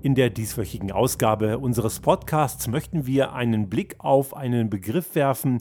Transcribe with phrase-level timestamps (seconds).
[0.00, 5.58] In der dieswöchigen Ausgabe unseres Podcasts möchten wir einen Blick auf einen Begriff werfen,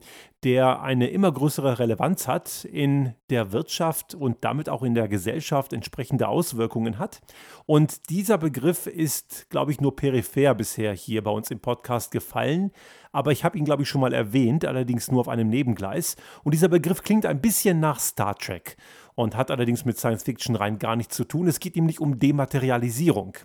[0.47, 5.73] der eine immer größere Relevanz hat in der Wirtschaft und damit auch in der Gesellschaft
[5.73, 7.19] entsprechende Auswirkungen hat.
[7.65, 12.71] Und dieser Begriff ist, glaube ich, nur peripher bisher hier bei uns im Podcast gefallen.
[13.11, 16.15] Aber ich habe ihn, glaube ich, schon mal erwähnt, allerdings nur auf einem Nebengleis.
[16.45, 18.77] Und dieser Begriff klingt ein bisschen nach Star Trek
[19.15, 21.49] und hat allerdings mit Science Fiction rein gar nichts zu tun.
[21.49, 23.35] Es geht nämlich um Dematerialisierung.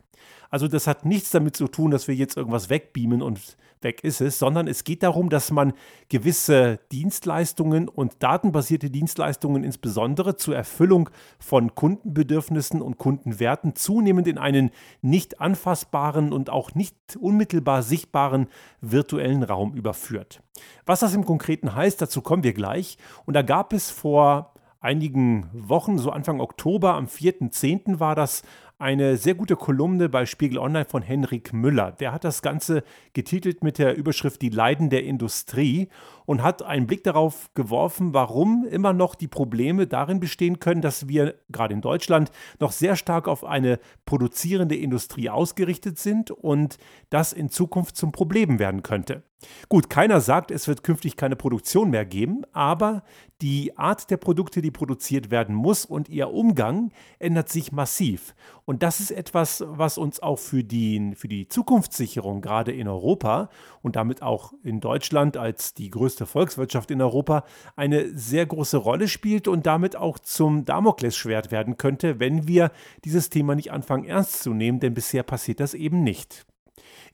[0.51, 4.21] Also das hat nichts damit zu tun, dass wir jetzt irgendwas wegbeamen und weg ist
[4.21, 5.73] es, sondern es geht darum, dass man
[6.09, 14.71] gewisse Dienstleistungen und datenbasierte Dienstleistungen insbesondere zur Erfüllung von Kundenbedürfnissen und Kundenwerten zunehmend in einen
[15.01, 18.47] nicht anfassbaren und auch nicht unmittelbar sichtbaren
[18.83, 20.43] virtuellen Raum überführt.
[20.85, 22.99] Was das im Konkreten heißt, dazu kommen wir gleich.
[23.25, 28.01] Und da gab es vor einigen Wochen, so Anfang Oktober, am 4.10.
[28.01, 28.43] war das,
[28.83, 31.93] eine sehr gute Kolumne bei Spiegel Online von Henrik Müller.
[31.93, 35.89] Der hat das Ganze getitelt mit der Überschrift Die Leiden der Industrie
[36.33, 41.07] und hat einen Blick darauf geworfen, warum immer noch die Probleme darin bestehen können, dass
[41.07, 46.79] wir gerade in Deutschland noch sehr stark auf eine produzierende Industrie ausgerichtet sind und
[47.11, 49.25] das in Zukunft zum Problem werden könnte.
[49.69, 53.03] Gut, keiner sagt, es wird künftig keine Produktion mehr geben, aber
[53.41, 58.35] die Art der Produkte, die produziert werden muss und ihr Umgang ändert sich massiv.
[58.65, 63.51] Und das ist etwas, was uns auch für die, für die Zukunftssicherung gerade in Europa
[63.83, 67.45] und damit auch in Deutschland als die größte Volkswirtschaft in Europa
[67.77, 72.71] eine sehr große Rolle spielt und damit auch zum Damoklesschwert werden könnte, wenn wir
[73.05, 76.47] dieses Thema nicht anfangen ernst zu nehmen, denn bisher passiert das eben nicht.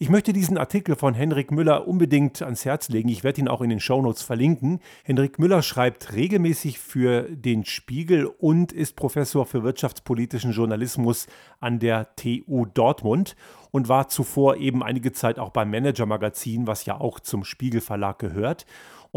[0.00, 3.08] Ich möchte diesen Artikel von Henrik Müller unbedingt ans Herz legen.
[3.08, 4.78] Ich werde ihn auch in den Shownotes verlinken.
[5.02, 11.26] Henrik Müller schreibt regelmäßig für den Spiegel und ist Professor für wirtschaftspolitischen Journalismus
[11.58, 13.34] an der TU Dortmund
[13.72, 17.80] und war zuvor eben einige Zeit auch beim Manager Magazin, was ja auch zum Spiegel
[17.80, 18.66] Verlag gehört.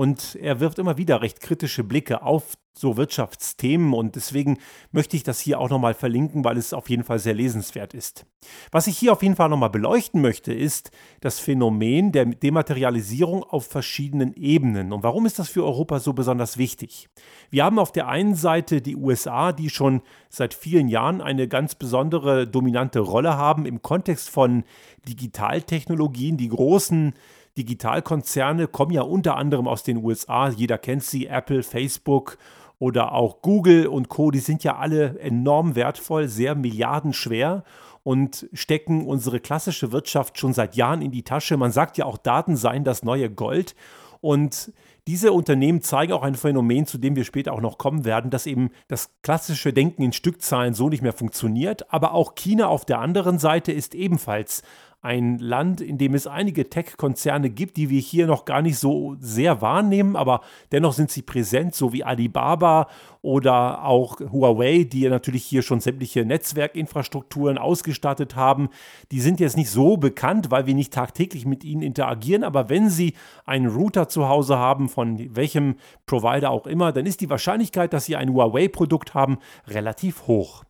[0.01, 4.57] Und er wirft immer wieder recht kritische Blicke auf so Wirtschaftsthemen und deswegen
[4.91, 8.25] möchte ich das hier auch nochmal verlinken, weil es auf jeden Fall sehr lesenswert ist.
[8.71, 13.67] Was ich hier auf jeden Fall nochmal beleuchten möchte, ist das Phänomen der Dematerialisierung auf
[13.67, 14.91] verschiedenen Ebenen.
[14.91, 17.07] Und warum ist das für Europa so besonders wichtig?
[17.51, 21.75] Wir haben auf der einen Seite die USA, die schon seit vielen Jahren eine ganz
[21.75, 24.63] besondere dominante Rolle haben im Kontext von
[25.07, 27.13] Digitaltechnologien, die großen
[27.57, 30.49] Digitalkonzerne kommen ja unter anderem aus den USA.
[30.49, 32.37] Jeder kennt sie, Apple, Facebook
[32.79, 34.31] oder auch Google und Co.
[34.31, 37.63] Die sind ja alle enorm wertvoll, sehr milliardenschwer
[38.03, 41.57] und stecken unsere klassische Wirtschaft schon seit Jahren in die Tasche.
[41.57, 43.75] Man sagt ja auch, Daten seien das neue Gold.
[44.21, 44.71] Und
[45.07, 48.45] diese Unternehmen zeigen auch ein Phänomen, zu dem wir später auch noch kommen werden, dass
[48.45, 51.91] eben das klassische Denken in Stückzahlen so nicht mehr funktioniert.
[51.91, 54.61] Aber auch China auf der anderen Seite ist ebenfalls
[55.01, 59.15] ein Land, in dem es einige Tech-Konzerne gibt, die wir hier noch gar nicht so
[59.19, 60.41] sehr wahrnehmen, aber
[60.71, 62.87] dennoch sind sie präsent, so wie Alibaba
[63.23, 68.69] oder auch Huawei, die natürlich hier schon sämtliche Netzwerkinfrastrukturen ausgestattet haben.
[69.11, 72.89] Die sind jetzt nicht so bekannt, weil wir nicht tagtäglich mit ihnen interagieren, aber wenn
[72.89, 75.75] sie einen Router zu Hause haben, von welchem
[76.05, 80.63] Provider auch immer, dann ist die Wahrscheinlichkeit, dass sie ein Huawei-Produkt haben, relativ hoch.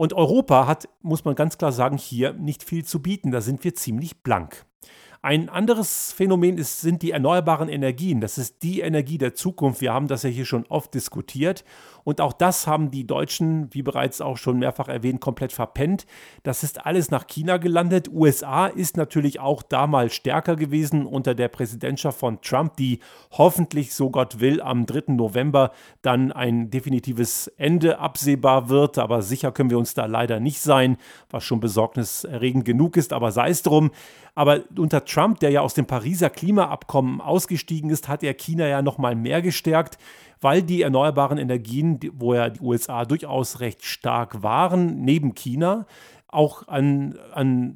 [0.00, 3.32] Und Europa hat, muss man ganz klar sagen, hier nicht viel zu bieten.
[3.32, 4.64] Da sind wir ziemlich blank.
[5.22, 8.22] Ein anderes Phänomen ist, sind die erneuerbaren Energien.
[8.22, 9.82] Das ist die Energie der Zukunft.
[9.82, 11.62] Wir haben das ja hier schon oft diskutiert.
[12.04, 16.06] Und auch das haben die Deutschen, wie bereits auch schon mehrfach erwähnt, komplett verpennt.
[16.42, 18.08] Das ist alles nach China gelandet.
[18.08, 23.00] USA ist natürlich auch damals stärker gewesen unter der Präsidentschaft von Trump, die
[23.32, 25.12] hoffentlich, so Gott will, am 3.
[25.12, 28.96] November dann ein definitives Ende absehbar wird.
[28.96, 30.96] Aber sicher können wir uns da leider nicht sein,
[31.28, 33.12] was schon besorgniserregend genug ist.
[33.12, 33.90] Aber sei es drum.
[34.34, 38.82] Aber unter Trump, der ja aus dem Pariser Klimaabkommen ausgestiegen ist, hat er China ja
[38.82, 39.98] noch mal mehr gestärkt,
[40.40, 45.86] weil die erneuerbaren Energien, wo ja die USA durchaus recht stark waren, neben China,
[46.32, 47.74] auch an, an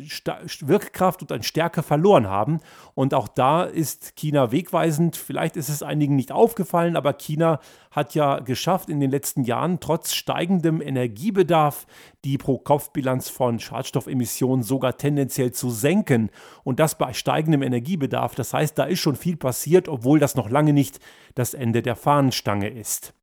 [0.60, 2.60] Wirkkraft und an Stärke verloren haben.
[2.94, 5.16] Und auch da ist China wegweisend.
[5.16, 7.60] Vielleicht ist es einigen nicht aufgefallen, aber China
[7.90, 11.86] hat ja geschafft, in den letzten Jahren trotz steigendem Energiebedarf
[12.24, 16.30] die Pro-Kopf-Bilanz von Schadstoffemissionen sogar tendenziell zu senken.
[16.62, 18.34] Und das bei steigendem Energiebedarf.
[18.34, 21.00] Das heißt, da ist schon viel passiert, obwohl das noch lange nicht
[21.34, 23.14] das Ende der Fahnenstange ist.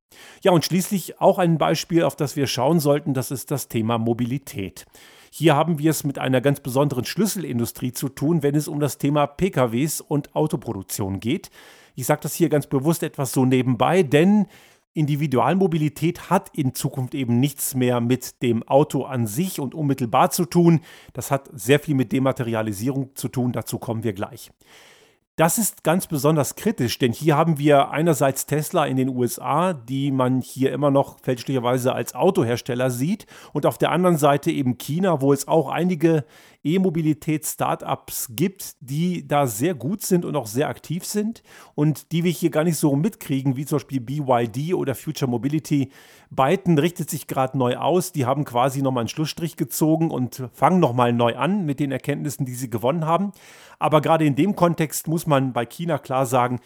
[0.44, 3.98] Ja, und schließlich auch ein Beispiel, auf das wir schauen sollten, das ist das Thema
[3.98, 4.86] Mobilität.
[5.34, 8.98] Hier haben wir es mit einer ganz besonderen Schlüsselindustrie zu tun, wenn es um das
[8.98, 11.50] Thema PKWs und Autoproduktion geht.
[11.96, 14.48] Ich sage das hier ganz bewusst etwas so nebenbei, denn
[14.94, 20.44] Individualmobilität hat in Zukunft eben nichts mehr mit dem Auto an sich und unmittelbar zu
[20.44, 20.82] tun.
[21.14, 23.54] Das hat sehr viel mit Dematerialisierung zu tun.
[23.54, 24.52] Dazu kommen wir gleich.
[25.42, 30.12] Das ist ganz besonders kritisch, denn hier haben wir einerseits Tesla in den USA, die
[30.12, 35.20] man hier immer noch fälschlicherweise als Autohersteller sieht, und auf der anderen Seite eben China,
[35.20, 36.26] wo es auch einige
[36.64, 41.44] E-Mobilität-Startups gibt, die da sehr gut sind und auch sehr aktiv sind
[41.76, 45.92] und die wir hier gar nicht so mitkriegen, wie zum Beispiel BYD oder Future Mobility.
[46.30, 48.12] Byton richtet sich gerade neu aus.
[48.12, 52.46] Die haben quasi nochmal einen Schlussstrich gezogen und fangen nochmal neu an mit den Erkenntnissen,
[52.46, 53.32] die sie gewonnen haben.
[53.80, 56.60] Aber gerade in dem Kontext muss man bei China klar sagen,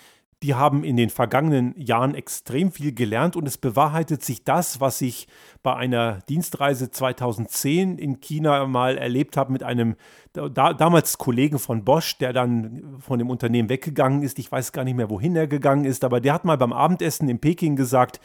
[0.44, 5.02] die haben in den vergangenen Jahren extrem viel gelernt und es bewahrheitet sich das, was
[5.02, 5.28] ich
[5.64, 9.96] bei einer Dienstreise 2010 in China mal erlebt habe mit einem
[10.34, 14.38] da, damals Kollegen von Bosch, der dann von dem Unternehmen weggegangen ist.
[14.38, 17.30] Ich weiß gar nicht mehr, wohin er gegangen ist, aber der hat mal beim Abendessen
[17.30, 18.20] in Peking gesagt,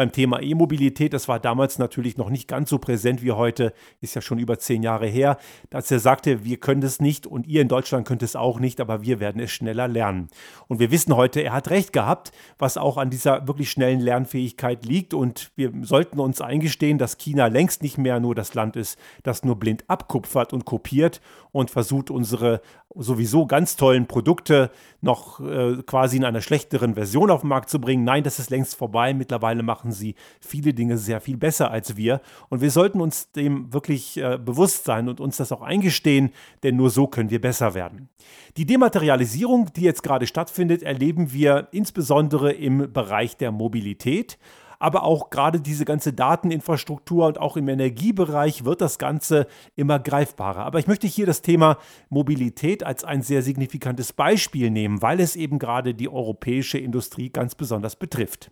[0.00, 1.12] beim Thema E-Mobilität.
[1.12, 4.58] Das war damals natürlich noch nicht ganz so präsent wie heute, ist ja schon über
[4.58, 5.36] zehn Jahre her,
[5.68, 8.80] dass er sagte, wir können es nicht und ihr in Deutschland könnt es auch nicht,
[8.80, 10.30] aber wir werden es schneller lernen.
[10.68, 14.86] Und wir wissen heute, er hat recht gehabt, was auch an dieser wirklich schnellen Lernfähigkeit
[14.86, 15.12] liegt.
[15.12, 19.44] Und wir sollten uns eingestehen, dass China längst nicht mehr nur das Land ist, das
[19.44, 21.20] nur blind abkupfert und kopiert
[21.52, 22.60] und versucht, unsere
[22.94, 24.70] sowieso ganz tollen Produkte
[25.00, 28.04] noch äh, quasi in einer schlechteren Version auf den Markt zu bringen.
[28.04, 29.14] Nein, das ist längst vorbei.
[29.14, 32.20] Mittlerweile machen sie viele Dinge sehr viel besser als wir.
[32.48, 36.30] Und wir sollten uns dem wirklich äh, bewusst sein und uns das auch eingestehen,
[36.62, 38.08] denn nur so können wir besser werden.
[38.56, 44.38] Die Dematerialisierung, die jetzt gerade stattfindet, erleben wir insbesondere im Bereich der Mobilität
[44.80, 49.46] aber auch gerade diese ganze Dateninfrastruktur und auch im Energiebereich wird das Ganze
[49.76, 50.64] immer greifbarer.
[50.64, 51.76] Aber ich möchte hier das Thema
[52.08, 57.54] Mobilität als ein sehr signifikantes Beispiel nehmen, weil es eben gerade die europäische Industrie ganz
[57.54, 58.50] besonders betrifft.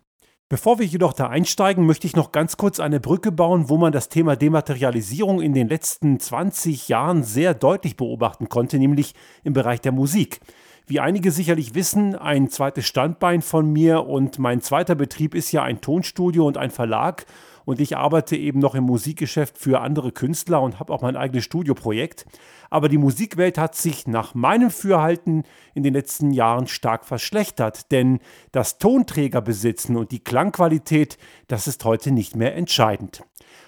[0.51, 3.93] Bevor wir jedoch da einsteigen, möchte ich noch ganz kurz eine Brücke bauen, wo man
[3.93, 9.15] das Thema Dematerialisierung in den letzten 20 Jahren sehr deutlich beobachten konnte, nämlich
[9.45, 10.41] im Bereich der Musik.
[10.91, 15.63] Wie einige sicherlich wissen, ein zweites Standbein von mir und mein zweiter Betrieb ist ja
[15.63, 17.27] ein Tonstudio und ein Verlag
[17.67, 21.45] und ich arbeite eben noch im Musikgeschäft für andere Künstler und habe auch mein eigenes
[21.45, 22.25] Studioprojekt.
[22.71, 25.43] Aber die Musikwelt hat sich nach meinem Fürhalten
[25.75, 28.21] in den letzten Jahren stark verschlechtert, denn
[28.53, 31.19] das Tonträgerbesitzen und die Klangqualität,
[31.49, 33.23] das ist heute nicht mehr entscheidend.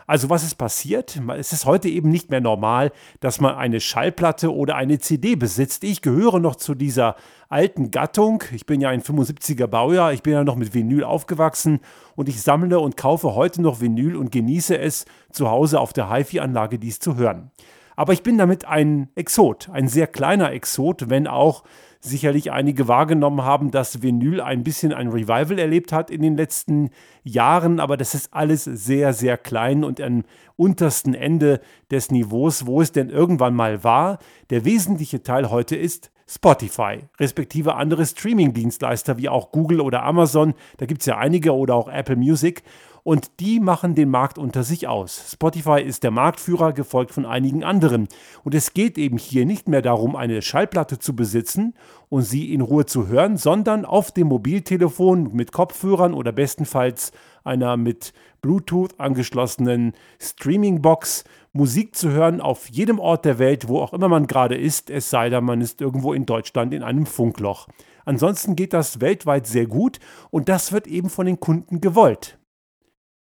[0.06, 1.20] Also was ist passiert?
[1.38, 2.90] Es ist heute eben nicht mehr normal,
[3.20, 5.84] dass man eine Schallplatte oder eine CD besitzt.
[5.84, 7.14] Ich gehöre noch zu dieser
[7.48, 8.42] alten Gattung.
[8.52, 11.80] Ich bin ja ein 75er Baujahr, ich bin ja noch mit Vinyl aufgewachsen
[12.16, 16.10] und ich sammle und kaufe heute noch Vinyl und genieße es, zu Hause auf der
[16.10, 17.50] HiFi-Anlage dies zu hören.
[17.96, 21.64] Aber ich bin damit ein Exot, ein sehr kleiner Exot, wenn auch
[22.00, 26.90] sicherlich einige wahrgenommen haben, dass Vinyl ein bisschen ein Revival erlebt hat in den letzten
[27.22, 30.24] Jahren, aber das ist alles sehr, sehr klein und am
[30.60, 31.60] untersten Ende
[31.90, 34.18] des Niveaus, wo es denn irgendwann mal war.
[34.50, 40.86] Der wesentliche Teil heute ist Spotify, respektive andere Streaming-Dienstleister wie auch Google oder Amazon, da
[40.86, 42.62] gibt es ja einige oder auch Apple Music
[43.02, 45.32] und die machen den Markt unter sich aus.
[45.32, 48.08] Spotify ist der Marktführer, gefolgt von einigen anderen.
[48.44, 51.74] Und es geht eben hier nicht mehr darum, eine Schallplatte zu besitzen
[52.08, 57.12] und sie in Ruhe zu hören, sondern auf dem Mobiltelefon mit Kopfhörern oder bestenfalls
[57.44, 63.92] einer mit Bluetooth angeschlossenen Streamingbox Musik zu hören auf jedem Ort der Welt, wo auch
[63.92, 67.66] immer man gerade ist, es sei denn, man ist irgendwo in Deutschland in einem Funkloch.
[68.04, 69.98] Ansonsten geht das weltweit sehr gut
[70.30, 72.38] und das wird eben von den Kunden gewollt.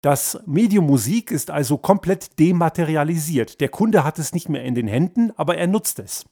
[0.01, 3.61] Das Medium Musik ist also komplett dematerialisiert.
[3.61, 6.25] Der Kunde hat es nicht mehr in den Händen, aber er nutzt es.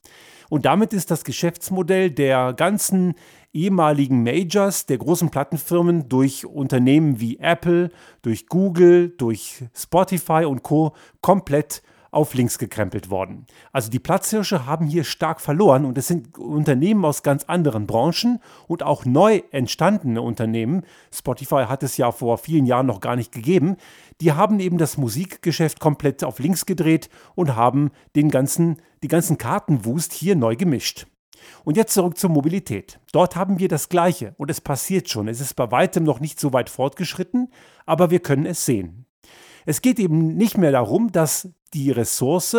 [0.49, 3.13] Und damit ist das Geschäftsmodell der ganzen
[3.53, 7.89] ehemaligen Majors, der großen Plattenfirmen durch Unternehmen wie Apple,
[8.21, 13.45] durch Google, durch Spotify und Co komplett auf links gekrempelt worden.
[13.71, 18.39] Also die Platzhirsche haben hier stark verloren und es sind Unternehmen aus ganz anderen Branchen
[18.67, 20.83] und auch neu entstandene Unternehmen.
[21.13, 23.77] Spotify hat es ja vor vielen Jahren noch gar nicht gegeben.
[24.21, 29.37] Die haben eben das Musikgeschäft komplett auf links gedreht und haben den ganzen, die ganzen
[29.37, 31.05] Kartenwust hier neu gemischt.
[31.63, 32.99] Und jetzt zurück zur Mobilität.
[33.11, 35.27] Dort haben wir das Gleiche und es passiert schon.
[35.27, 37.51] Es ist bei weitem noch nicht so weit fortgeschritten,
[37.85, 39.05] aber wir können es sehen.
[39.65, 42.55] Es geht eben nicht mehr darum, dass die Ressource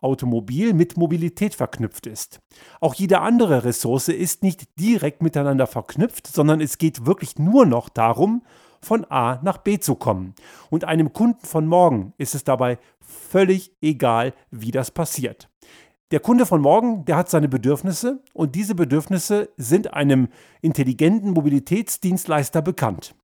[0.00, 2.40] Automobil mit Mobilität verknüpft ist.
[2.80, 7.88] Auch jede andere Ressource ist nicht direkt miteinander verknüpft, sondern es geht wirklich nur noch
[7.88, 8.42] darum,
[8.82, 10.34] von A nach B zu kommen.
[10.70, 15.48] Und einem Kunden von morgen ist es dabei völlig egal, wie das passiert.
[16.12, 20.28] Der Kunde von morgen, der hat seine Bedürfnisse und diese Bedürfnisse sind einem
[20.60, 23.16] intelligenten Mobilitätsdienstleister bekannt.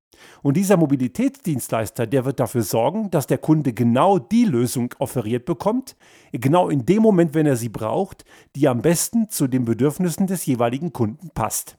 [0.42, 5.94] Und dieser Mobilitätsdienstleister, der wird dafür sorgen, dass der Kunde genau die Lösung offeriert bekommt,
[6.32, 8.24] genau in dem Moment, wenn er sie braucht,
[8.56, 11.78] die am besten zu den Bedürfnissen des jeweiligen Kunden passt.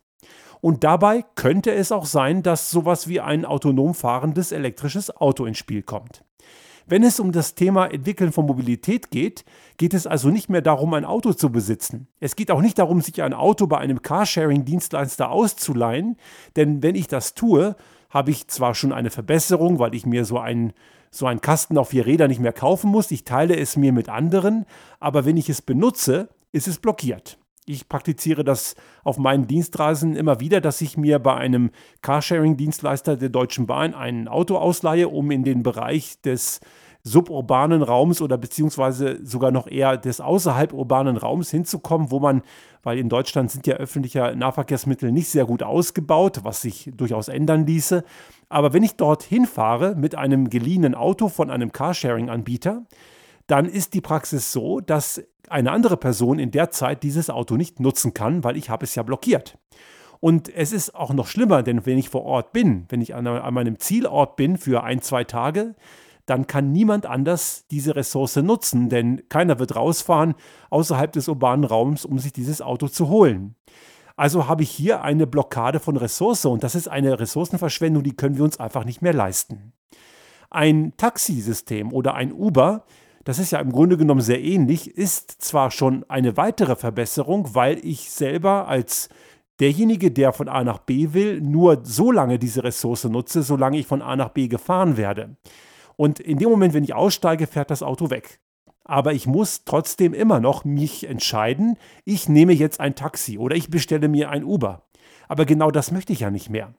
[0.62, 5.58] Und dabei könnte es auch sein, dass sowas wie ein autonom fahrendes elektrisches Auto ins
[5.58, 6.23] Spiel kommt.
[6.86, 9.46] Wenn es um das Thema Entwickeln von Mobilität geht,
[9.78, 12.08] geht es also nicht mehr darum, ein Auto zu besitzen.
[12.20, 16.18] Es geht auch nicht darum, sich ein Auto bei einem Carsharing-Dienstleister auszuleihen,
[16.56, 17.76] denn wenn ich das tue,
[18.10, 20.74] habe ich zwar schon eine Verbesserung, weil ich mir so einen
[21.10, 23.12] so einen Kasten auf vier Räder nicht mehr kaufen muss.
[23.12, 24.66] Ich teile es mir mit anderen,
[25.00, 27.38] aber wenn ich es benutze, ist es blockiert.
[27.66, 33.30] Ich praktiziere das auf meinen Dienstreisen immer wieder, dass ich mir bei einem Carsharing-Dienstleister der
[33.30, 36.60] Deutschen Bahn ein Auto ausleihe, um in den Bereich des
[37.04, 42.42] suburbanen Raums oder beziehungsweise sogar noch eher des außerhalb urbanen Raums hinzukommen, wo man,
[42.82, 47.66] weil in Deutschland sind ja öffentliche Nahverkehrsmittel nicht sehr gut ausgebaut, was sich durchaus ändern
[47.66, 48.04] ließe.
[48.50, 52.84] Aber wenn ich dort hinfahre mit einem geliehenen Auto von einem Carsharing-Anbieter,
[53.54, 57.80] dann ist die Praxis so, dass eine andere Person in der Zeit dieses Auto nicht
[57.80, 59.60] nutzen kann, weil ich habe es ja blockiert.
[60.20, 63.28] Und es ist auch noch schlimmer, denn wenn ich vor Ort bin, wenn ich an,
[63.28, 65.76] an meinem Zielort bin für ein, zwei Tage,
[66.26, 70.34] dann kann niemand anders diese Ressource nutzen, denn keiner wird rausfahren
[70.72, 73.54] außerhalb des urbanen Raums, um sich dieses Auto zu holen.
[74.16, 78.36] Also habe ich hier eine Blockade von Ressource und das ist eine Ressourcenverschwendung, die können
[78.36, 79.74] wir uns einfach nicht mehr leisten.
[80.50, 82.86] Ein Taxisystem oder ein Uber
[83.24, 87.84] das ist ja im Grunde genommen sehr ähnlich, ist zwar schon eine weitere Verbesserung, weil
[87.86, 89.10] ich selber als
[89.60, 93.88] derjenige, der von A nach B will, nur so lange diese Ressource nutze, solange ich
[93.88, 95.38] von A nach B gefahren werde.
[95.96, 98.40] Und in dem Moment, wenn ich aussteige, fährt das Auto weg.
[98.84, 103.70] Aber ich muss trotzdem immer noch mich entscheiden, ich nehme jetzt ein Taxi oder ich
[103.70, 104.84] bestelle mir ein Uber.
[105.30, 106.74] Aber genau das möchte ich ja nicht mehr.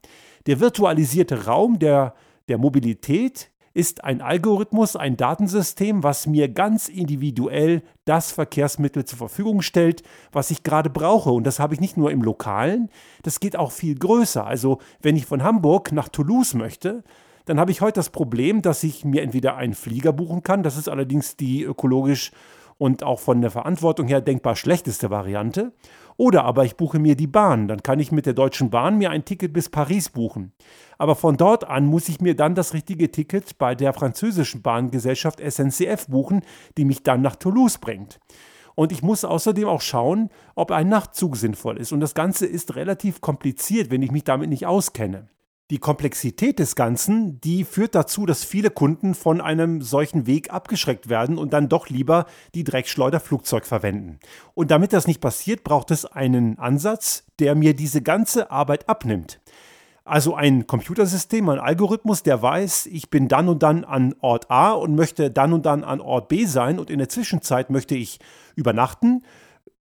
[0.46, 2.14] Der virtualisierte Raum der,
[2.48, 9.62] der Mobilität ist ein Algorithmus, ein Datensystem, was mir ganz individuell das Verkehrsmittel zur Verfügung
[9.62, 11.30] stellt, was ich gerade brauche.
[11.30, 12.88] Und das habe ich nicht nur im Lokalen,
[13.22, 14.46] das geht auch viel größer.
[14.46, 17.02] Also wenn ich von Hamburg nach Toulouse möchte,
[17.46, 20.78] dann habe ich heute das Problem, dass ich mir entweder einen Flieger buchen kann, das
[20.78, 22.30] ist allerdings die ökologisch
[22.84, 25.72] und auch von der Verantwortung her denkbar schlechteste Variante.
[26.18, 29.08] Oder aber ich buche mir die Bahn, dann kann ich mit der Deutschen Bahn mir
[29.08, 30.52] ein Ticket bis Paris buchen.
[30.98, 35.40] Aber von dort an muss ich mir dann das richtige Ticket bei der französischen Bahngesellschaft
[35.40, 36.42] SNCF buchen,
[36.76, 38.20] die mich dann nach Toulouse bringt.
[38.74, 41.90] Und ich muss außerdem auch schauen, ob ein Nachtzug sinnvoll ist.
[41.90, 45.28] Und das Ganze ist relativ kompliziert, wenn ich mich damit nicht auskenne.
[45.70, 51.08] Die Komplexität des Ganzen, die führt dazu, dass viele Kunden von einem solchen Weg abgeschreckt
[51.08, 54.18] werden und dann doch lieber die Dreckschleuderflugzeug verwenden.
[54.52, 59.40] Und damit das nicht passiert, braucht es einen Ansatz, der mir diese ganze Arbeit abnimmt.
[60.04, 64.72] Also ein Computersystem, ein Algorithmus, der weiß, ich bin dann und dann an Ort A
[64.72, 68.18] und möchte dann und dann an Ort B sein und in der Zwischenzeit möchte ich
[68.54, 69.22] übernachten,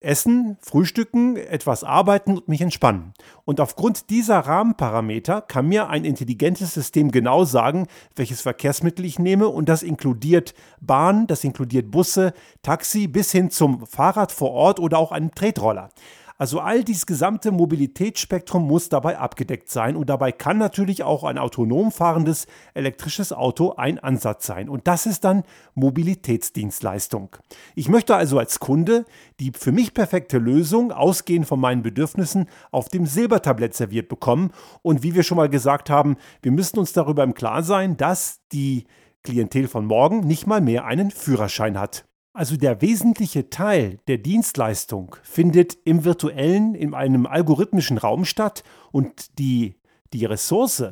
[0.03, 3.13] essen, frühstücken, etwas arbeiten und mich entspannen.
[3.45, 9.47] Und aufgrund dieser Rahmenparameter kann mir ein intelligentes System genau sagen, welches Verkehrsmittel ich nehme
[9.47, 14.97] und das inkludiert Bahn, das inkludiert Busse, Taxi bis hin zum Fahrrad vor Ort oder
[14.97, 15.89] auch einen Tretroller.
[16.37, 21.37] Also all dieses gesamte Mobilitätsspektrum muss dabei abgedeckt sein und dabei kann natürlich auch ein
[21.37, 24.69] autonom fahrendes elektrisches Auto ein Ansatz sein.
[24.69, 25.43] Und das ist dann
[25.75, 27.35] Mobilitätsdienstleistung.
[27.75, 29.05] Ich möchte also als Kunde
[29.39, 34.51] die für mich perfekte Lösung, ausgehend von meinen Bedürfnissen, auf dem Silbertablett serviert bekommen.
[34.81, 38.41] Und wie wir schon mal gesagt haben, wir müssen uns darüber im Klaren sein, dass
[38.51, 38.85] die
[39.23, 42.05] Klientel von morgen nicht mal mehr einen Führerschein hat.
[42.35, 49.37] Also der wesentliche Teil der Dienstleistung findet im virtuellen, in einem algorithmischen Raum statt und
[49.37, 49.75] die,
[50.13, 50.83] die Ressource,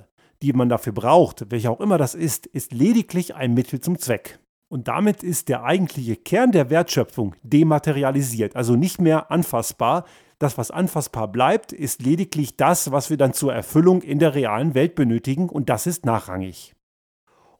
[0.44, 4.38] die man dafür braucht, welche auch immer das ist, ist lediglich ein Mittel zum Zweck.
[4.70, 10.06] Und damit ist der eigentliche Kern der Wertschöpfung dematerialisiert, also nicht mehr anfassbar.
[10.38, 14.76] Das, was anfassbar bleibt, ist lediglich das, was wir dann zur Erfüllung in der realen
[14.76, 16.76] Welt benötigen und das ist nachrangig.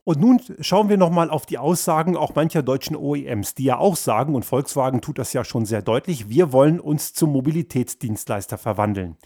[0.04, 3.94] Und nun schauen wir nochmal auf die Aussagen auch mancher deutschen OEMs, die ja auch
[3.94, 9.16] sagen, und Volkswagen tut das ja schon sehr deutlich, wir wollen uns zum Mobilitätsdienstleister verwandeln.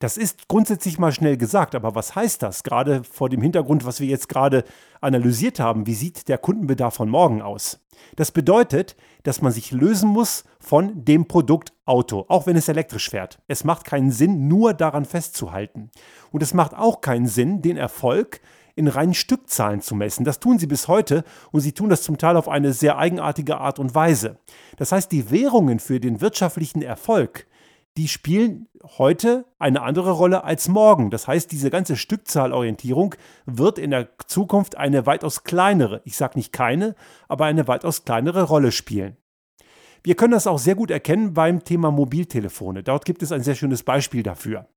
[0.00, 2.62] Das ist grundsätzlich mal schnell gesagt, aber was heißt das?
[2.62, 4.64] Gerade vor dem Hintergrund, was wir jetzt gerade
[5.00, 7.80] analysiert haben, wie sieht der Kundenbedarf von morgen aus?
[8.14, 13.10] Das bedeutet, dass man sich lösen muss von dem Produkt Auto, auch wenn es elektrisch
[13.10, 13.40] fährt.
[13.48, 15.90] Es macht keinen Sinn, nur daran festzuhalten.
[16.30, 18.40] Und es macht auch keinen Sinn, den Erfolg
[18.78, 20.24] in reinen Stückzahlen zu messen.
[20.24, 23.58] Das tun sie bis heute und sie tun das zum Teil auf eine sehr eigenartige
[23.58, 24.38] Art und Weise.
[24.76, 27.46] Das heißt, die Währungen für den wirtschaftlichen Erfolg,
[27.96, 28.68] die spielen
[28.98, 31.10] heute eine andere Rolle als morgen.
[31.10, 36.52] Das heißt, diese ganze Stückzahlorientierung wird in der Zukunft eine weitaus kleinere, ich sage nicht
[36.52, 36.94] keine,
[37.26, 39.16] aber eine weitaus kleinere Rolle spielen.
[40.04, 42.84] Wir können das auch sehr gut erkennen beim Thema Mobiltelefone.
[42.84, 44.68] Dort gibt es ein sehr schönes Beispiel dafür.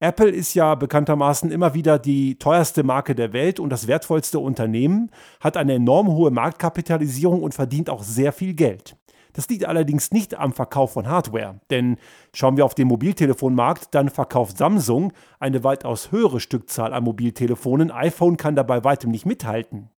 [0.00, 5.10] Apple ist ja bekanntermaßen immer wieder die teuerste Marke der Welt und das wertvollste Unternehmen,
[5.40, 8.96] hat eine enorm hohe Marktkapitalisierung und verdient auch sehr viel Geld.
[9.32, 11.96] Das liegt allerdings nicht am Verkauf von Hardware, denn
[12.32, 18.36] schauen wir auf den Mobiltelefonmarkt, dann verkauft Samsung eine weitaus höhere Stückzahl an Mobiltelefonen, iPhone
[18.36, 19.90] kann dabei weitem nicht mithalten.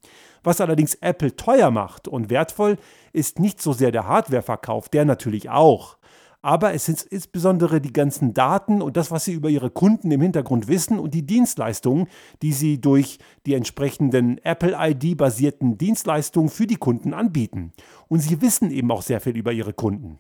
[0.43, 2.79] Was allerdings Apple teuer macht und wertvoll,
[3.13, 5.99] ist nicht so sehr der Hardwareverkauf, der natürlich auch
[6.43, 10.21] aber es sind insbesondere die ganzen Daten und das, was sie über ihre Kunden im
[10.21, 12.09] Hintergrund wissen und die Dienstleistungen,
[12.43, 17.73] die sie durch die entsprechenden Apple-ID-basierten Dienstleistungen für die Kunden anbieten.
[18.09, 20.19] Und sie wissen eben auch sehr viel über ihre Kunden.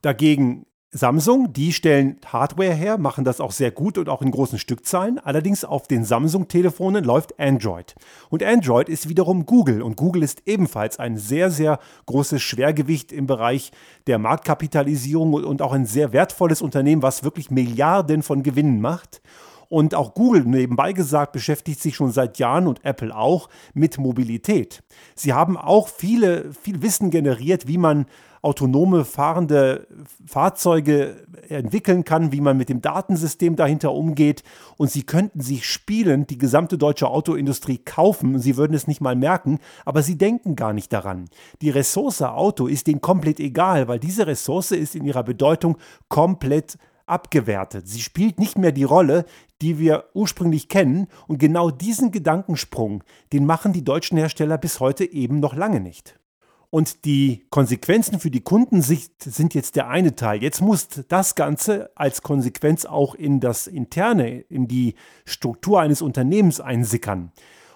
[0.00, 4.58] Dagegen Samsung, die stellen Hardware her, machen das auch sehr gut und auch in großen
[4.58, 5.18] Stückzahlen.
[5.18, 7.94] Allerdings auf den Samsung-Telefonen läuft Android.
[8.28, 9.80] Und Android ist wiederum Google.
[9.80, 13.72] Und Google ist ebenfalls ein sehr, sehr großes Schwergewicht im Bereich
[14.06, 19.22] der Marktkapitalisierung und auch ein sehr wertvolles Unternehmen, was wirklich Milliarden von Gewinnen macht.
[19.70, 24.82] Und auch Google nebenbei gesagt beschäftigt sich schon seit Jahren und Apple auch mit Mobilität.
[25.14, 28.04] Sie haben auch viele, viel Wissen generiert, wie man
[28.42, 29.86] autonome fahrende
[30.26, 34.42] Fahrzeuge entwickeln kann, wie man mit dem Datensystem dahinter umgeht.
[34.76, 39.16] Und sie könnten sich spielend die gesamte deutsche Autoindustrie kaufen sie würden es nicht mal
[39.16, 41.28] merken, aber sie denken gar nicht daran.
[41.62, 46.76] Die Ressource Auto ist denen komplett egal, weil diese Ressource ist in ihrer Bedeutung komplett
[47.06, 47.88] abgewertet.
[47.88, 49.24] Sie spielt nicht mehr die Rolle,
[49.60, 51.08] die wir ursprünglich kennen.
[51.26, 56.18] Und genau diesen Gedankensprung, den machen die deutschen Hersteller bis heute eben noch lange nicht.
[56.74, 60.42] Und die Konsequenzen für die Kundensicht sind jetzt der eine Teil.
[60.42, 64.94] Jetzt muss das Ganze als Konsequenz auch in das Interne, in die
[65.26, 67.30] Struktur eines Unternehmens einsickern.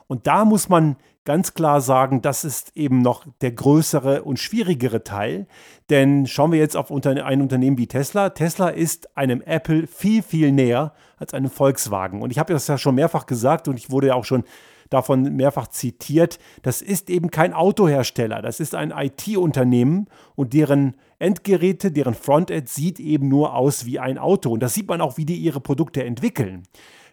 [0.06, 5.04] Und da muss man ganz klar sagen, das ist eben noch der größere und schwierigere
[5.04, 5.46] Teil.
[5.90, 8.30] Denn schauen wir jetzt auf ein Unternehmen wie Tesla.
[8.30, 12.22] Tesla ist einem Apple viel, viel näher als einem Volkswagen.
[12.22, 14.44] Und ich habe das ja schon mehrfach gesagt und ich wurde ja auch schon
[14.90, 21.90] davon mehrfach zitiert, das ist eben kein Autohersteller, das ist ein IT-Unternehmen und deren Endgeräte,
[21.90, 24.50] deren Frontend sieht eben nur aus wie ein Auto.
[24.50, 26.64] Und das sieht man auch, wie die ihre Produkte entwickeln.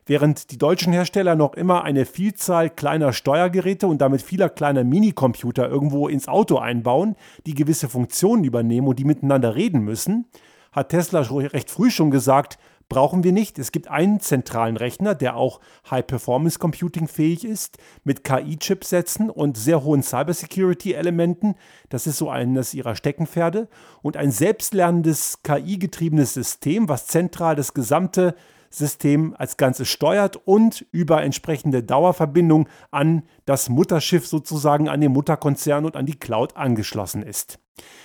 [0.06, 5.70] Während die deutschen Hersteller noch immer eine Vielzahl kleiner Steuergeräte und damit vieler kleiner Minicomputer
[5.70, 10.26] irgendwo ins Auto einbauen, die gewisse Funktionen übernehmen und die miteinander reden müssen,
[10.74, 12.58] hat Tesla recht früh schon gesagt,
[12.90, 13.60] brauchen wir nicht.
[13.60, 19.84] Es gibt einen zentralen Rechner, der auch High-Performance Computing fähig ist, mit KI-Chipsätzen und sehr
[19.84, 21.56] hohen Cybersecurity-Elementen.
[21.90, 23.68] Das ist so eines ihrer Steckenpferde.
[24.02, 28.36] Und ein selbstlernendes KI-getriebenes System, was zentral das gesamte
[28.74, 35.86] System als Ganzes steuert und über entsprechende Dauerverbindung an das Mutterschiff sozusagen, an den Mutterkonzern
[35.86, 37.60] und an die Cloud angeschlossen ist.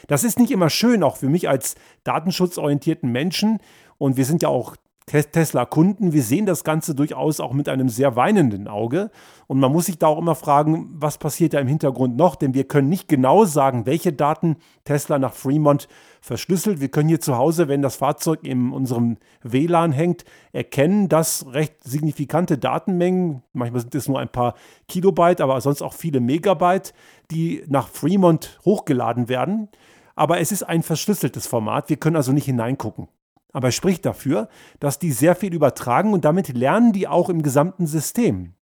[0.07, 3.59] Das ist nicht immer schön, auch für mich als datenschutzorientierten Menschen.
[3.99, 4.77] Und wir sind ja auch
[5.09, 6.13] Tesla-Kunden.
[6.13, 9.11] Wir sehen das Ganze durchaus auch mit einem sehr weinenden Auge.
[9.47, 12.37] Und man muss sich da auch immer fragen, was passiert da im Hintergrund noch?
[12.37, 15.89] Denn wir können nicht genau sagen, welche Daten Tesla nach Fremont
[16.21, 16.81] verschlüsselt.
[16.81, 21.83] Wir können hier zu Hause, wenn das Fahrzeug in unserem WLAN hängt, erkennen, dass recht
[21.85, 24.55] signifikante Datenmengen, manchmal sind es nur ein paar
[24.89, 26.93] Kilobyte, aber sonst auch viele Megabyte,
[27.31, 29.69] die nach Fremont hochgeladen werden.
[30.15, 31.89] Aber es ist ein verschlüsseltes Format.
[31.89, 33.09] Wir können also nicht hineingucken.
[33.53, 34.49] Aber es spricht dafür,
[34.81, 38.55] dass die sehr viel übertragen und damit lernen die auch im gesamten System.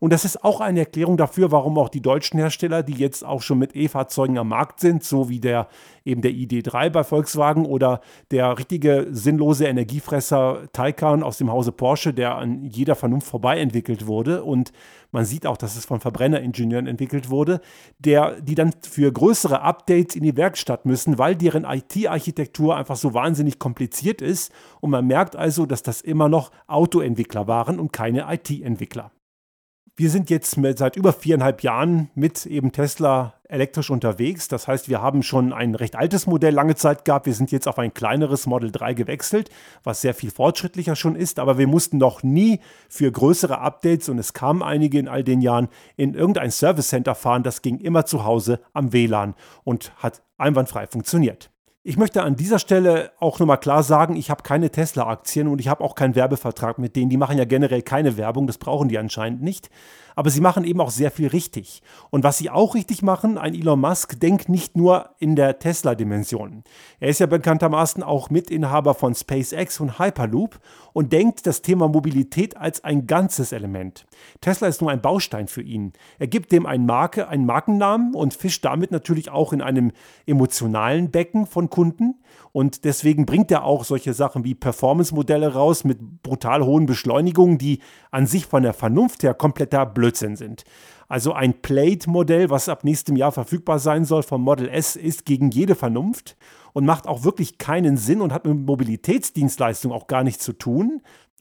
[0.00, 3.42] Und das ist auch eine Erklärung dafür, warum auch die deutschen Hersteller, die jetzt auch
[3.42, 5.68] schon mit E-Fahrzeugen am Markt sind, so wie der
[6.04, 12.14] eben der ID3 bei Volkswagen oder der richtige sinnlose Energiefresser Taycan aus dem Hause Porsche,
[12.14, 14.72] der an jeder Vernunft vorbei entwickelt wurde und
[15.10, 17.60] man sieht auch, dass es von Verbrenneringenieuren entwickelt wurde,
[17.98, 23.14] der, die dann für größere Updates in die Werkstatt müssen, weil deren IT-Architektur einfach so
[23.14, 24.52] wahnsinnig kompliziert ist.
[24.80, 29.10] Und man merkt also, dass das immer noch Autoentwickler waren und keine IT-Entwickler.
[29.98, 34.46] Wir sind jetzt seit über viereinhalb Jahren mit eben Tesla elektrisch unterwegs.
[34.46, 37.26] Das heißt, wir haben schon ein recht altes Modell lange Zeit gehabt.
[37.26, 39.50] Wir sind jetzt auf ein kleineres Model 3 gewechselt,
[39.82, 41.40] was sehr viel fortschrittlicher schon ist.
[41.40, 45.40] Aber wir mussten noch nie für größere Updates, und es kamen einige in all den
[45.40, 47.42] Jahren, in irgendein Service Center fahren.
[47.42, 49.34] Das ging immer zu Hause am WLAN
[49.64, 51.50] und hat einwandfrei funktioniert.
[51.84, 55.68] Ich möchte an dieser Stelle auch nochmal klar sagen, ich habe keine Tesla-Aktien und ich
[55.68, 57.08] habe auch keinen Werbevertrag mit denen.
[57.08, 59.70] Die machen ja generell keine Werbung, das brauchen die anscheinend nicht.
[60.18, 61.80] Aber sie machen eben auch sehr viel richtig.
[62.10, 66.64] Und was sie auch richtig machen, ein Elon Musk denkt nicht nur in der Tesla-Dimension.
[66.98, 70.58] Er ist ja bekanntermaßen auch Mitinhaber von SpaceX und Hyperloop
[70.92, 74.06] und denkt das Thema Mobilität als ein ganzes Element.
[74.40, 75.92] Tesla ist nur ein Baustein für ihn.
[76.18, 79.92] Er gibt dem eine Marke, einen Markennamen und fischt damit natürlich auch in einem
[80.26, 82.16] emotionalen Becken von Kunden.
[82.52, 87.80] Und deswegen bringt er auch solche Sachen wie Performance-Modelle raus mit brutal hohen Beschleunigungen, die
[88.10, 90.64] an sich von der Vernunft her kompletter Blödsinn sind.
[91.08, 95.50] Also ein Plate-Modell, was ab nächstem Jahr verfügbar sein soll vom Model S, ist gegen
[95.50, 96.36] jede Vernunft
[96.74, 101.00] und macht auch wirklich keinen Sinn und hat mit Mobilitätsdienstleistungen auch gar nichts zu tun.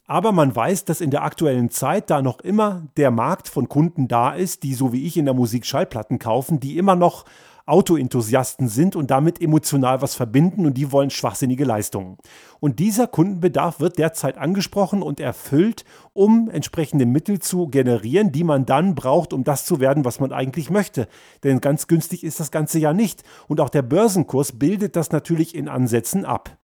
[0.09, 4.07] Aber man weiß, dass in der aktuellen Zeit da noch immer der Markt von Kunden
[4.07, 7.25] da ist, die so wie ich in der Musik Schallplatten kaufen, die immer noch
[7.67, 12.17] Autoenthusiasten sind und damit emotional was verbinden und die wollen schwachsinnige Leistungen.
[12.59, 18.65] Und dieser Kundenbedarf wird derzeit angesprochen und erfüllt, um entsprechende Mittel zu generieren, die man
[18.65, 21.07] dann braucht, um das zu werden, was man eigentlich möchte.
[21.43, 23.23] Denn ganz günstig ist das Ganze ja nicht.
[23.47, 26.57] Und auch der Börsenkurs bildet das natürlich in Ansätzen ab.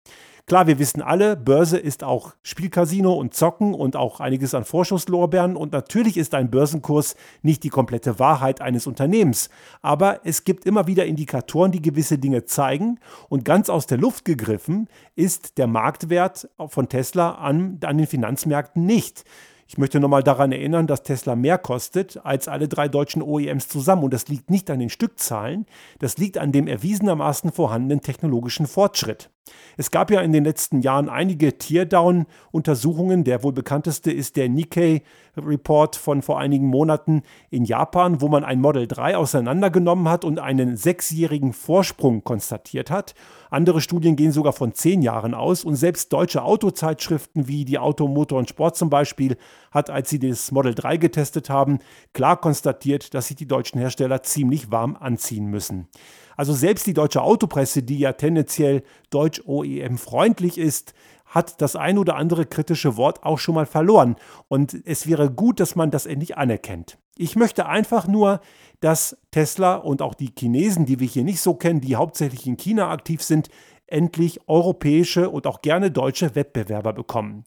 [0.45, 5.55] Klar, wir wissen alle, Börse ist auch Spielcasino und Zocken und auch einiges an Vorschusslorbeeren
[5.55, 9.49] und natürlich ist ein Börsenkurs nicht die komplette Wahrheit eines Unternehmens,
[9.81, 14.25] aber es gibt immer wieder Indikatoren, die gewisse Dinge zeigen und ganz aus der Luft
[14.25, 19.23] gegriffen ist der Marktwert von Tesla an, an den Finanzmärkten nicht.
[19.69, 24.03] Ich möchte nochmal daran erinnern, dass Tesla mehr kostet als alle drei deutschen OEMs zusammen.
[24.03, 25.65] Und das liegt nicht an den Stückzahlen,
[25.99, 29.31] das liegt an dem erwiesenermaßen vorhandenen technologischen Fortschritt.
[29.77, 33.23] Es gab ja in den letzten Jahren einige Teardown-Untersuchungen.
[33.23, 38.61] Der wohl bekannteste ist der Nikkei-Report von vor einigen Monaten in Japan, wo man ein
[38.61, 43.15] Model 3 auseinandergenommen hat und einen sechsjährigen Vorsprung konstatiert hat.
[43.49, 48.07] Andere Studien gehen sogar von zehn Jahren aus und selbst deutsche Autozeitschriften wie die Auto,
[48.07, 49.37] Motor und Sport zum Beispiel
[49.71, 51.79] hat, als sie das Model 3 getestet haben,
[52.13, 55.87] klar konstatiert, dass sich die deutschen Hersteller ziemlich warm anziehen müssen.
[56.35, 58.83] Also selbst die deutsche Autopresse, die ja tendenziell
[59.33, 60.93] deutsch OEM freundlich ist,
[61.25, 64.15] hat das ein oder andere kritische Wort auch schon mal verloren.
[64.47, 66.97] Und es wäre gut, dass man das endlich anerkennt.
[67.17, 68.41] Ich möchte einfach nur,
[68.79, 72.57] dass Tesla und auch die Chinesen, die wir hier nicht so kennen, die hauptsächlich in
[72.57, 73.49] China aktiv sind,
[73.87, 77.43] endlich europäische und auch gerne deutsche Wettbewerber bekommen.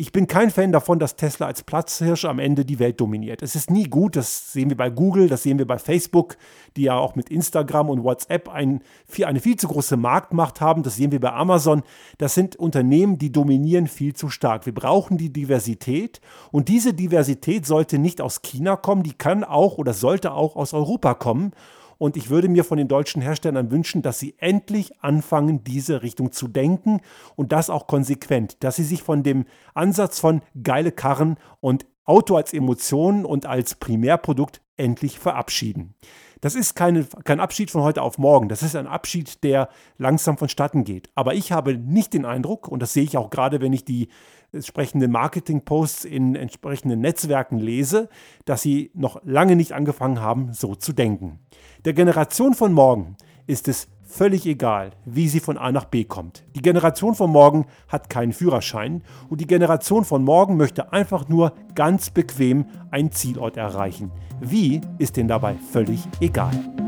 [0.00, 3.42] Ich bin kein Fan davon, dass Tesla als Platzhirsch am Ende die Welt dominiert.
[3.42, 6.36] Es ist nie gut, das sehen wir bei Google, das sehen wir bei Facebook,
[6.76, 8.80] die ja auch mit Instagram und WhatsApp ein,
[9.24, 11.82] eine viel zu große Marktmacht haben, das sehen wir bei Amazon.
[12.16, 14.66] Das sind Unternehmen, die dominieren viel zu stark.
[14.66, 16.20] Wir brauchen die Diversität
[16.52, 20.74] und diese Diversität sollte nicht aus China kommen, die kann auch oder sollte auch aus
[20.74, 21.50] Europa kommen.
[21.98, 26.32] Und ich würde mir von den deutschen Herstellern wünschen, dass sie endlich anfangen, diese Richtung
[26.32, 27.00] zu denken
[27.36, 32.36] und das auch konsequent, dass sie sich von dem Ansatz von geile Karren und Auto
[32.36, 35.94] als Emotion und als Primärprodukt endlich verabschieden.
[36.40, 38.48] Das ist keine, kein Abschied von heute auf morgen.
[38.48, 41.10] Das ist ein Abschied, der langsam vonstatten geht.
[41.16, 44.08] Aber ich habe nicht den Eindruck, und das sehe ich auch gerade, wenn ich die
[44.52, 48.08] entsprechenden Marketing-Posts in entsprechenden Netzwerken lese,
[48.44, 51.40] dass sie noch lange nicht angefangen haben, so zu denken.
[51.84, 56.44] Der Generation von morgen ist es völlig egal, wie sie von A nach B kommt.
[56.56, 61.52] Die Generation von morgen hat keinen Führerschein und die Generation von morgen möchte einfach nur
[61.74, 64.10] ganz bequem einen Zielort erreichen.
[64.40, 66.87] Wie ist denn dabei völlig egal.